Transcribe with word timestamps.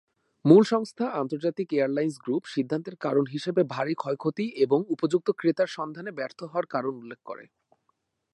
মূল 0.45 0.63
সংস্থা, 0.63 1.05
আন্তর্জাতিক 1.21 1.67
এয়ারলাইন্স 1.73 2.15
গ্রুপ, 2.23 2.43
সিদ্ধান্তের 2.45 2.95
কারণ 2.97 3.25
হিসাবে 3.25 3.61
ভারী 3.73 3.93
ক্ষয়ক্ষতি 3.93 4.45
এবং 4.65 4.79
উপযুক্ত 4.89 5.27
ক্রেতার 5.39 5.69
সন্ধানে 5.77 6.11
ব্যর্থতার 6.11 6.65
কারণ 6.65 6.93
উল্লেখ 6.95 7.19
করে। 7.25 7.43